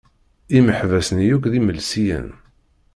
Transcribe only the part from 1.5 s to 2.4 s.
d imelsiyen.